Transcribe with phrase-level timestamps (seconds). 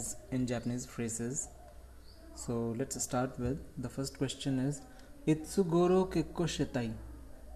[0.00, 1.48] meanings in Japanese phrases.
[2.34, 4.80] So let's start with the first question is
[5.26, 6.92] Itsugoro kekko shitai.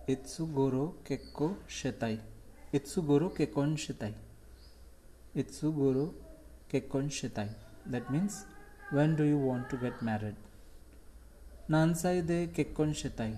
[0.09, 2.19] Itsugoro kekko shitai.
[2.73, 4.13] Itsugoro kekkon shitai.
[5.37, 6.13] Itsugoro
[6.73, 7.49] kekkon shitai.
[7.87, 8.45] That means
[8.91, 10.37] when do you want to get married?
[11.71, 13.37] Nansai de kekkon shitai.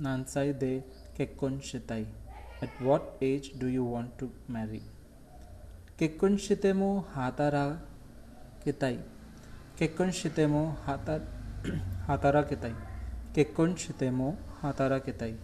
[0.00, 0.82] Nansai de
[1.18, 2.06] kekkon shitai.
[2.62, 4.82] At what age do you want to marry?
[5.98, 7.78] Kekkon shitemo hatara
[8.64, 8.96] केताई।
[9.78, 11.16] केकोणशितेमो हाता
[12.08, 12.72] हातारा केताई।
[13.34, 14.30] केकोणशितेमो
[14.62, 15.34] हातारा केताई।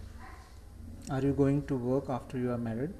[1.11, 2.91] Are you going to work after you are married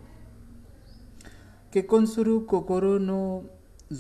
[1.74, 3.20] केकोनसुरु कोकोरो नो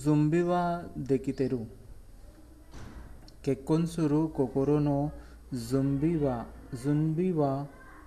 [0.03, 0.61] जुम्बिवा
[1.09, 1.59] देखितेरु
[3.45, 4.97] केकोनसुरु कोकोरो नो
[5.69, 6.35] जुम्बिवा
[6.83, 7.51] जुम्बिवा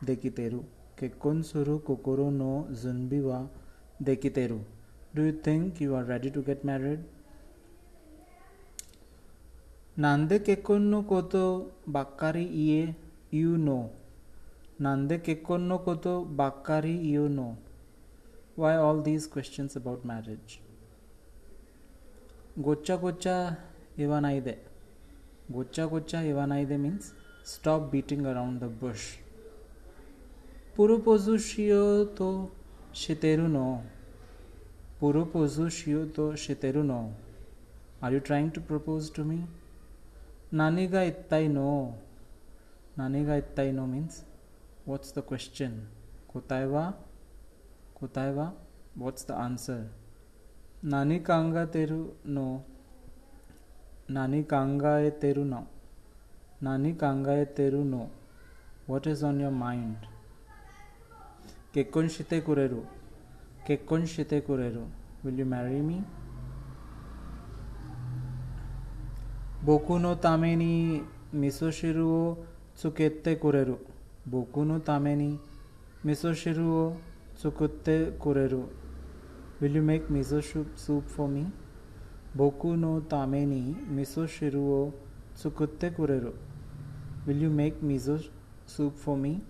[0.05, 0.59] देखितेरु
[0.99, 2.51] केकोनसुरु कोकोरो नो
[2.83, 3.39] जुम्बिवा
[4.09, 4.59] देखितेरु
[5.17, 7.05] do you think you are ready to get married
[9.97, 12.95] Nande kekonno koto bakari ie
[13.31, 13.91] you know.
[14.81, 17.57] Nande kekonno koto bakari you know.
[18.57, 20.61] Why all these questions about marriage?
[22.59, 23.57] Gocha gocha
[23.97, 24.57] ivanaide.
[25.53, 27.15] Gocha gocha ivanaide means
[27.45, 29.19] stop beating around the bush.
[30.77, 32.51] Purupozu shio to
[32.93, 33.85] shiteru no.
[35.01, 37.15] Purupozu shio to shiteru no.
[38.03, 39.45] Are you trying to propose to me?
[40.55, 41.95] Naniga ittai no.
[42.97, 44.25] Naniga ittai no means
[44.85, 45.89] what's the question?
[46.33, 46.95] Kotaiwa?
[48.01, 48.53] Kotaiwa?
[48.95, 49.89] What's the answer?
[50.83, 52.63] Nani kanga teru no.
[54.09, 55.67] Nani kangae teru no.
[56.61, 58.11] Nani kangae teru no.
[58.87, 59.97] What is on your mind?
[61.75, 62.85] Kekkon shite kureru.
[63.67, 64.87] Kekkon shite kureru.
[65.25, 66.05] Will you marry me?
[69.65, 71.03] Boku no tame ni
[71.33, 72.39] misoshiru o
[72.77, 73.79] tsukette kureru.
[74.27, 75.39] Boku no tame ni
[76.05, 76.97] misoshiru o
[77.35, 78.69] tsukette kureru.
[79.63, 80.43] Will you make miso
[80.77, 81.47] soup for me?
[82.37, 84.93] Boku no tame ni misoshiru o
[85.35, 86.35] tsukette kureru.
[87.27, 88.23] Will you make miso
[88.67, 89.41] soup for me?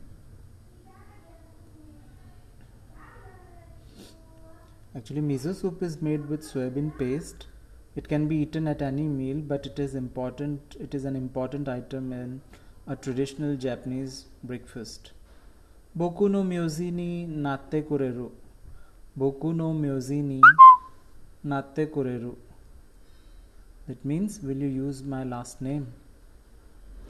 [4.94, 7.48] Actually, miso soup is made with soybean paste.
[7.96, 10.76] It can be eaten at any meal, but it is important.
[10.80, 12.40] It is an important item in
[12.86, 15.12] a traditional Japanese breakfast.
[15.96, 18.30] Boku no myozi ni natte kureru.
[19.16, 20.40] Boku no myozi ni
[21.44, 22.34] natte kureru.
[23.86, 25.86] That means, will you use my last name?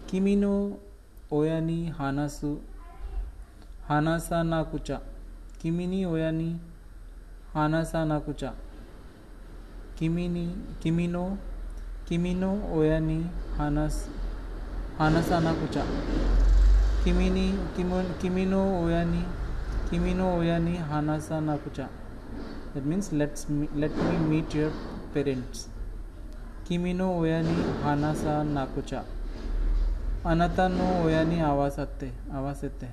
[0.06, 0.78] Kimi no
[1.32, 2.58] oya ni hanasu
[3.88, 5.00] hanasa nakucha.
[5.58, 6.58] Kimi ni oya ni
[7.54, 8.52] hanasa nakucha.
[8.52, 8.73] Kimi
[10.00, 11.38] no
[12.06, 14.08] kimi no oya ni hanas
[14.98, 15.84] hanasa nakucha.
[17.04, 19.24] Kimi ni kimo, kimi no oya ni
[19.90, 21.88] kimi no oya ni hanasa nakucha.
[22.74, 24.72] That means let's me, let me meet your
[25.14, 25.68] parents.
[26.64, 27.54] Kimi no oya ni
[27.84, 29.04] hanasa nakucha.
[30.24, 32.88] Anata no oya ni awasate awasete.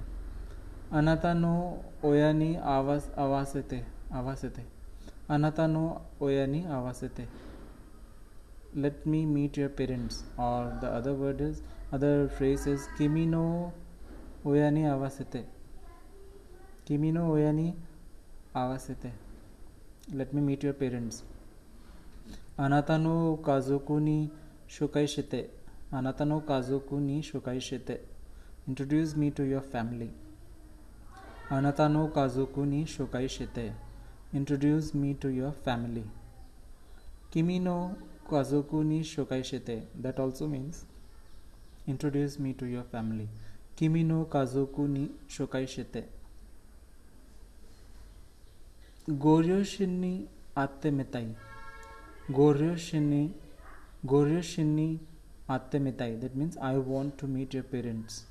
[5.34, 5.84] अनाथा नो
[6.22, 7.28] ओयानी आवासते
[8.76, 11.62] let me meet your parents or the other word is
[11.94, 13.44] other phrase is किमी नो
[14.46, 15.44] ओयानी आवासते
[16.88, 17.74] किमी नो ओयानी
[18.58, 19.12] आवासते
[20.12, 21.22] let me meet your parents
[22.60, 23.14] अनाथा नो
[23.46, 24.20] काजोकुनी
[24.70, 25.42] शुकैशते
[25.94, 27.94] अनाथा नो काजोकुनी शुकैशते
[28.70, 30.10] introduce me to your family
[31.52, 33.70] अनाथा नो काजोकुनी शुकैशते
[34.34, 36.06] Introduce me to your family.
[37.32, 37.98] Kimi no
[38.30, 39.84] kazoku ni shokaishite.
[40.02, 40.86] That also means
[41.86, 43.28] introduce me to your family.
[43.76, 46.04] Kimi no kazoku ni shokaishite.
[49.10, 51.36] Goryoshin ni atte metai.
[52.30, 53.34] Goryoshin ni
[54.06, 55.00] Goryoshin ni
[55.50, 56.22] atte metai.
[56.22, 58.24] That means I want to meet your parents.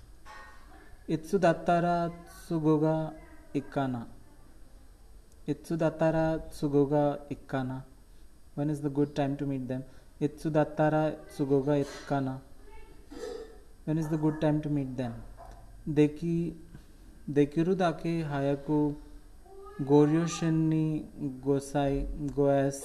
[1.09, 2.11] Itsu dattara
[2.47, 3.13] tsugoga
[3.55, 4.07] ikkana.
[5.55, 7.83] Dattara tsugoga ikkana.
[8.55, 9.85] When is the good time to meet them?
[10.21, 12.41] Itsu dattara tsugoga ikkana.
[13.85, 15.15] When is the good time to meet them?
[15.89, 16.55] Deki
[17.29, 18.95] dekiru dake hayaku
[19.83, 21.05] goryoshin ni
[21.45, 22.07] gosai
[22.37, 22.85] goas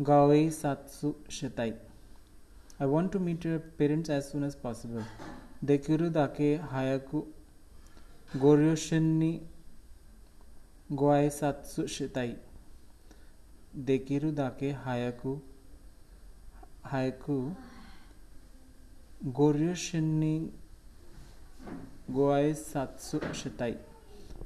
[0.00, 1.74] gawei satsu shitai.
[2.80, 5.04] I want to meet your parents as soon as possible.
[5.64, 7.26] Dekiru dake hayaku
[8.36, 9.42] goryoshin ni
[10.90, 12.36] goai satsu shitai.
[13.76, 15.40] Dekiru dake hayaku
[16.82, 17.54] haiku
[19.26, 20.50] Goryo Shinni
[22.10, 23.76] Goai Satsu Shitai.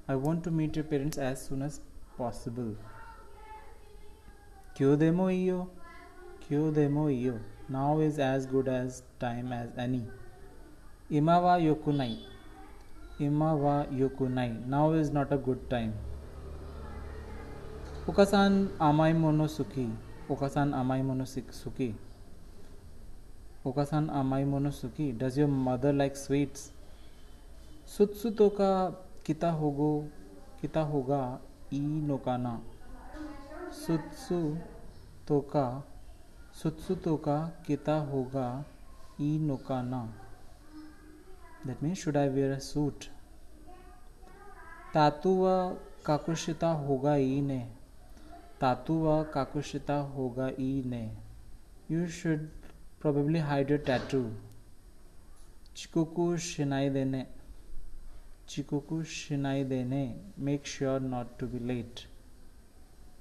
[0.09, 1.81] I want to meet your parents as soon as
[2.17, 2.75] possible.
[4.75, 5.69] Kyo demo iyo?
[6.41, 7.39] Kyo demo iyo?
[7.69, 10.07] Now is as good as time as any.
[11.11, 12.19] Imawa yokunai.
[13.21, 14.67] Imawa yokunai.
[14.67, 15.93] Now is not a good time.
[18.09, 19.85] ओकासान आमाय मनो सुखी
[20.31, 21.87] ओकासान आमाय मनो सुखी
[23.67, 26.61] ओकासान आमाय मनो सुखी does your mother like sweets
[27.89, 28.73] सुत सुतो का
[29.27, 29.91] किता होगो
[30.61, 31.21] किता होगा
[31.75, 32.55] ई नोकाना
[33.75, 34.39] सुत्सु
[35.29, 35.67] तो का
[36.63, 38.47] सुत्सु तो का किता होगा
[39.21, 40.03] ई नोकाना
[41.67, 43.05] that mean should I wear a suit
[44.95, 45.55] तातुवा
[46.07, 47.61] काकुशिता होगा ई ने
[48.63, 48.69] ne.
[48.69, 51.11] Tatuwa kakushita hoga i ne.
[51.89, 52.49] You should
[53.01, 54.31] probably hide your tattoo.
[55.75, 57.27] Chikuku shinai dene.
[58.47, 60.17] Chikuku shinai dene.
[60.37, 62.07] Make sure not to be late.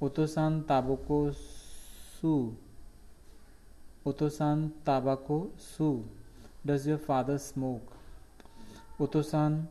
[0.01, 2.55] Otosan tabako su.
[4.05, 6.05] Otosan tabako su.
[6.65, 7.93] Does your father smoke?
[8.99, 9.67] Otosan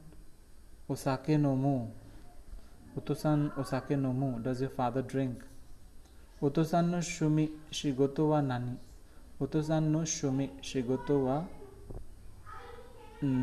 [0.89, 1.91] osake nomu.
[2.97, 4.43] Otosan osake nomu.
[4.43, 5.50] Does your father drink?
[6.43, 7.47] ओतोसान्नो शुमी
[7.79, 8.75] शिगोतोवा नानी
[9.45, 11.37] ओतोसान्नो शुमी शिगोतोवा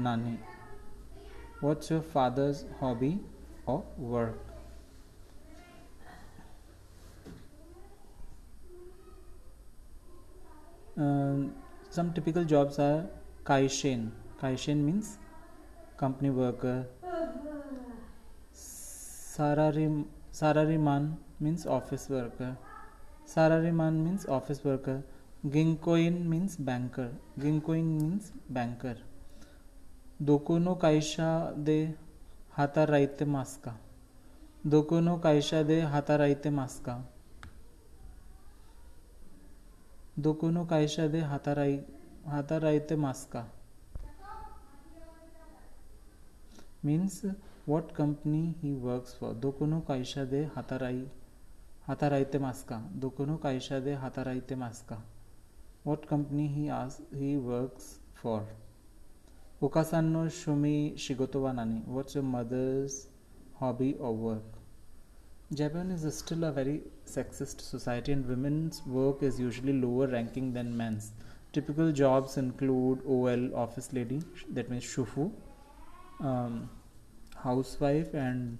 [0.05, 0.35] नानी
[1.61, 3.11] what's your father's hobby
[3.69, 4.47] और work
[11.95, 13.01] some typical jobs are
[13.47, 14.07] काइशेन
[14.41, 15.17] काइशेन means
[15.99, 16.81] company worker
[18.55, 19.87] सारारी
[20.39, 22.55] सारारी मान means office worker
[23.27, 25.03] Sarariman means office worker.
[25.45, 27.09] Ginkoin means banker.
[27.37, 28.95] Ginkoin means banker.
[30.23, 31.93] Dokuno kaisha de
[32.57, 33.73] hataraite maska.
[34.65, 37.03] Dokuno kaisha de hataraite maska.
[40.17, 41.83] Dokuno kaisha de hatarai
[42.31, 43.45] hataraite maska.
[46.81, 47.25] Means
[47.65, 49.33] what company he works for.
[49.33, 51.07] Dokuno kaisha de hatarai
[51.87, 54.95] हाथाराइते मास्का। दुकनो काइशा दे हाथा रायते मास्का।
[55.85, 57.85] What company ही आज he works
[58.15, 58.47] for
[59.63, 62.97] उकासानो शुमी शिगोतोवा नानी। वॉट्स योर मदर्स
[63.61, 64.59] हॉबी और work
[65.53, 66.79] Japan is still a very
[67.15, 71.11] sexist society and women's work is usually lower ranking than men's
[71.53, 74.19] typical jobs include OL office lady
[74.51, 75.31] that means शुफू
[77.43, 78.57] housewife and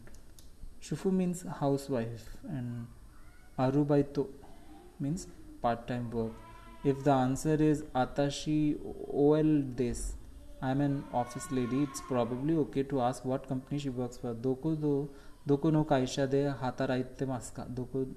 [0.89, 2.85] शुफू means house wife and
[3.57, 4.27] arubaito
[4.99, 5.27] means
[5.61, 6.33] part time work.
[6.83, 8.77] If the answer is Atashi
[9.11, 10.13] OL this,
[10.61, 14.33] I'm an office lady, it's probably okay to ask what company she works for.
[14.33, 15.09] Doko do
[15.47, 17.67] doko no kaisha de hataraite maska.
[17.73, 18.07] Doko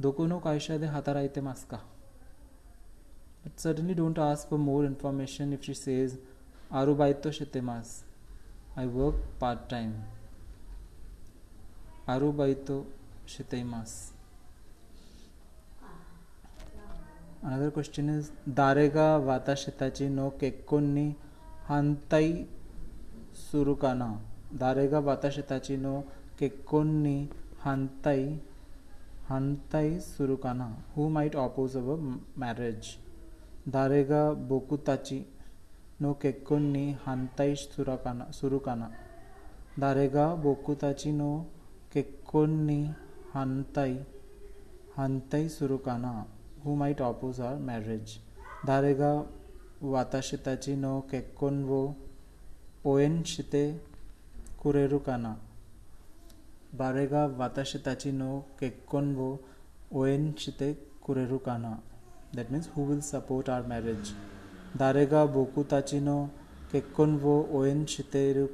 [0.00, 1.80] doko no kaisha de hataraite maska.
[3.42, 6.18] But certainly don't ask for more information if she says
[6.72, 8.02] arubaito shitemas.
[8.76, 10.04] I work part time.
[12.08, 12.86] Arubaito
[13.26, 14.11] shiteimas.
[17.44, 21.16] Another question is Darega vata shitachi no kekkonni
[21.68, 22.46] hantai
[23.34, 24.18] surukana.
[24.56, 26.04] Darega vata shitachi no
[26.38, 27.28] kekkonni
[27.64, 28.38] hantai
[29.28, 30.68] hantai surukana.
[30.94, 31.98] Who might oppose our
[32.36, 32.98] marriage?
[33.68, 35.24] Darega bokutachi
[35.98, 38.88] no kekkonni hantai surakana surukana.
[39.76, 41.46] Darega bokutachi no
[41.92, 42.94] kekkonni
[43.34, 43.98] hantai
[44.96, 46.24] hantai surukana.
[46.64, 48.20] Who might oppose our marriage.
[48.66, 49.26] Darega
[49.82, 51.94] watashitachi no kekkon wo
[52.84, 53.74] oen shite
[54.62, 55.36] kureru kana.
[56.76, 59.40] Darega watashitachi no kekkon wo
[59.92, 61.78] oen shite kureru kana.
[62.32, 64.12] That means who will support our marriage.
[64.76, 66.30] Darega bokutachi no
[66.72, 68.48] kekkon wo oen shite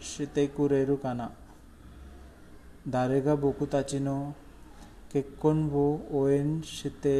[0.00, 1.30] shite kureru kana.
[2.88, 4.34] Darega bokutachi no
[5.14, 5.84] kekkon wo
[6.20, 7.16] oen shite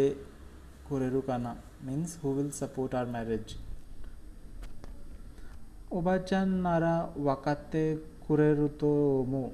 [0.87, 1.53] kureru kana
[1.87, 3.53] means who will support our marriage
[5.99, 6.95] obachan nara
[7.29, 7.85] wakatte
[8.27, 8.91] kureru to
[9.33, 9.45] mo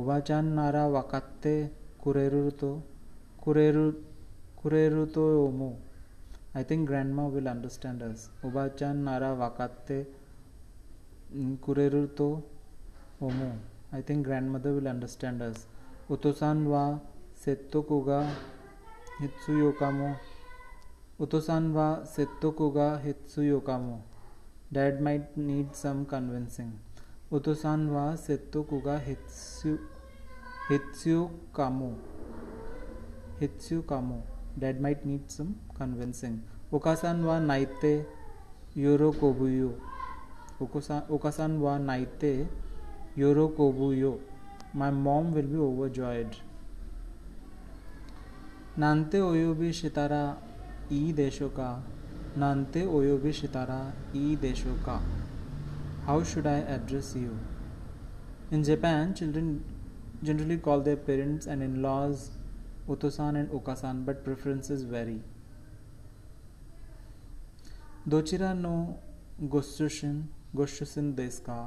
[0.00, 1.54] obachan nara wakatte
[2.02, 2.70] kureru to
[3.42, 5.24] kureru to
[5.60, 5.70] mo
[6.60, 9.98] i think grandma will understand us obachan nara wakatte
[11.66, 12.28] kureru to
[13.26, 13.50] omo
[13.98, 15.58] i think grandmother will understand us
[16.10, 16.82] उतोसान वा
[17.44, 18.20] सेत्तो कोगा
[19.20, 20.08] हित्सु योकामो
[21.22, 23.98] उतोसान वा सेत्तो कोगा हित्सु योकामो
[24.72, 29.76] dad might need some convincing उतोसान वा सेत्तो कोगा हित्सु
[30.70, 31.24] हित्सु
[31.56, 31.92] कामो
[33.40, 34.20] हित्सु कामो
[34.60, 37.94] dad might need some convincing ओकासान वा नाइते
[38.78, 39.70] योरो कोबुयो
[41.14, 42.34] ओकासान वा नाइते
[43.18, 44.12] योरो कोबुयो
[44.74, 46.34] my mom will over overjoyed.
[48.78, 50.22] नानते ओयो भी सितारा
[50.92, 51.70] ई देशों का।
[52.38, 53.80] नानते ओयो भी सितारा
[54.16, 54.94] ई देशों का।
[56.06, 57.32] How should I address you
[58.52, 59.50] in Japan children
[60.24, 62.28] generally call their parents and in laws
[62.90, 65.20] उतोसान एंड ओकासान बट प्रेफरेंसेस वेरी
[68.08, 68.76] दोचिरा नो
[69.50, 70.16] गोस्टुशिन
[70.56, 71.60] गोस्टुसिन देश का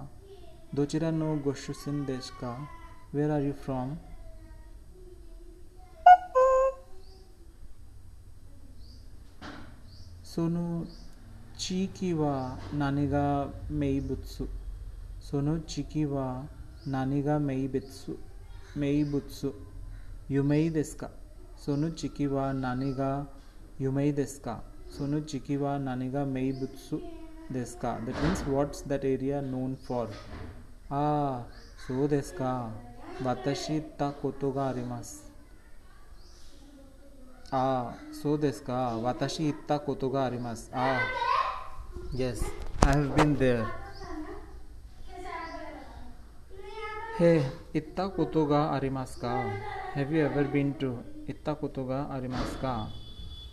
[0.76, 2.56] दोचिरा नो गोस्टुसिन देश का
[3.16, 3.98] Where are you from?
[10.22, 10.86] Sono
[11.58, 14.50] chiki wa naniga meibutsu.
[15.20, 16.44] Sono chiki wa
[16.86, 18.18] naniga meibutsu.
[18.76, 19.54] Meibutsu.
[20.30, 21.10] Yumei desu ka?
[21.56, 23.26] Sono chiki wa naniga
[23.80, 24.62] yumei desu ka?
[24.90, 26.26] Sono chiki wa naniga
[33.24, 35.32] 私たことがあります。
[37.52, 39.00] ああ、そうですか。
[39.02, 40.70] 私行ったことがあります。
[40.74, 42.44] ああ、Yes,
[42.82, 43.66] I have been there.
[47.18, 49.46] へえ、行ったことがありますか
[49.96, 50.98] ?Have you ever been to?
[51.28, 52.90] 行ったことがありますか？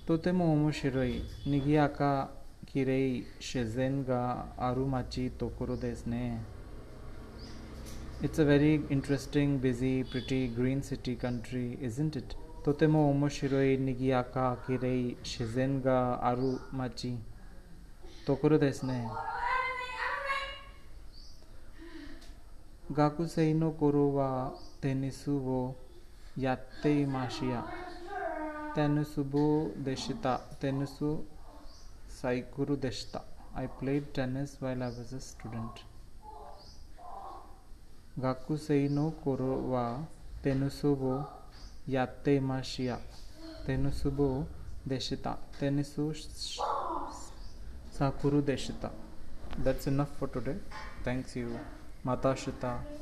[0.05, 2.31] とても面白い、賑やか、
[2.67, 6.43] きれい、自然がある街ところですね。
[8.22, 12.36] It's a very interesting, busy, pretty, green city country, isn't it?
[12.64, 17.18] とても面白い、賑やか、きれい、自然がある街
[18.26, 19.08] ところですね。
[22.92, 25.76] 学生の頃はテニスを
[26.38, 27.66] やっていました。
[28.74, 30.40] テニス部でした。
[30.60, 31.04] テニス
[32.08, 33.24] サイクルでした。
[33.54, 35.91] I played tennis while I was a student.
[38.17, 40.05] Gakusei no koro wa
[40.43, 41.25] tenusubo
[41.89, 42.99] yatemashia.
[43.67, 44.47] Tenusubo
[44.87, 45.37] deshita.
[45.61, 46.15] Tenusu
[47.91, 48.91] sakuru deshita.
[49.65, 50.57] That's enough for today.
[51.05, 51.59] Thanks you.
[52.05, 53.02] Matashita.